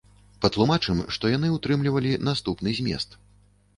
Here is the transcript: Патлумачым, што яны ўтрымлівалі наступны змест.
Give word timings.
Патлумачым, 0.45 1.03
што 1.17 1.31
яны 1.33 1.47
ўтрымлівалі 1.57 2.17
наступны 2.31 2.69
змест. 2.79 3.09